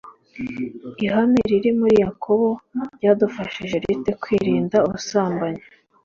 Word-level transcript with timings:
Ihame 1.05 1.39
riri 1.49 1.71
muri 1.79 1.95
Yakobo 2.03 2.49
ryadufasha 2.95 3.59
rite 3.87 4.11
kwirinda 4.21 4.77
ubusambanyi 4.87 5.63